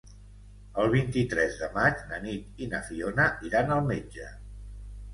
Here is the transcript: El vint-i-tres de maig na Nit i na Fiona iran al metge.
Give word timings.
El 0.83 0.89
vint-i-tres 0.93 1.59
de 1.61 1.69
maig 1.77 2.03
na 2.13 2.21
Nit 2.25 2.65
i 2.67 2.73
na 2.75 2.83
Fiona 2.91 3.31
iran 3.53 3.75
al 3.81 3.89
metge. 3.95 4.37